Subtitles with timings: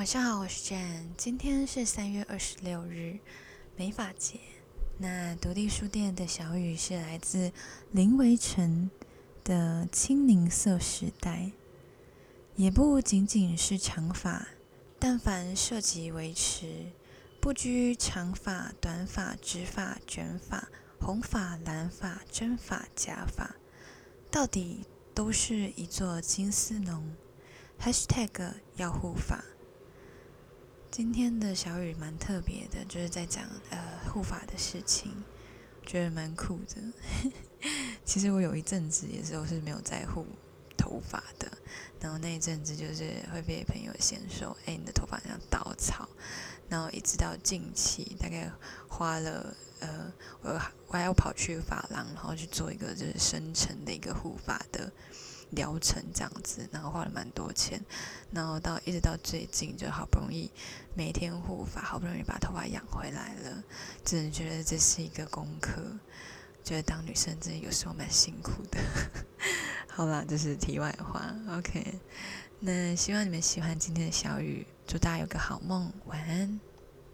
[0.00, 1.08] 晚上好，我是 Jane。
[1.18, 3.18] 今天是三月二十六日，
[3.76, 4.40] 美发节。
[4.96, 7.52] 那独立书店的小雨是来自
[7.90, 8.90] 林维成
[9.44, 11.30] 的《青柠色时代》，
[12.56, 14.48] 也不仅仅是长发，
[14.98, 16.92] 但凡涉及维持，
[17.38, 23.54] 不拘长发、短发、直发、卷发、红发、蓝发、真发、假发，
[24.30, 27.14] 到底都是一座金丝笼。
[27.78, 29.44] #hashtag 要护发。
[30.90, 33.78] 今天的小雨蛮特别的，就是在讲呃
[34.12, 35.12] 护发的事情，
[35.86, 37.30] 觉得蛮酷的。
[38.04, 40.26] 其实我有一阵子也是都是没有在护
[40.76, 41.48] 头发的，
[42.00, 46.08] 然后那一阵子就是会被朋友嫌说，哎，你的头发像稻草。
[46.68, 48.50] 然后一直到近期，大概
[48.88, 54.92] 花了呃，我我还要跑去发廊，然后去做一个就是深层的一个护发的。
[55.50, 57.80] 疗程这样子，然后花了蛮多钱，
[58.32, 60.50] 然后到一直到最近，就好不容易
[60.94, 63.62] 每天护发，好不容易把头发养回来了，
[64.04, 65.82] 真的觉得这是一个功课。
[66.62, 68.78] 觉得当女生真的有时候蛮辛苦的。
[69.88, 71.34] 好啦，这是题外话。
[71.56, 71.98] OK，
[72.60, 76.60] 那希望你们喜欢今天的小雨，祝大家有个好梦，晚安。